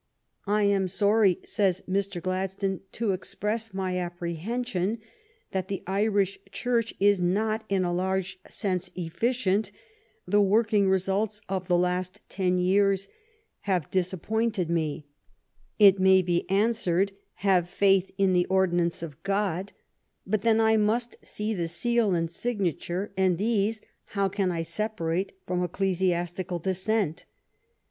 [0.47, 2.19] "I am sorry," says Mr.
[2.19, 4.97] Gladstone," to express my apprehension
[5.51, 9.71] that the Irish Church is not in a large sense efficient;
[10.27, 13.09] the working results of the last ten years
[13.69, 15.05] have disappointed me.
[15.77, 17.11] It may be answered.
[17.45, 19.75] Have faith in the ordinance of THE FREE TRADE STRUGGLE
[20.25, 23.81] 103 God; but then I must see the seal and signature, and these
[24.17, 27.25] how can I separate from ecclesiastical descent?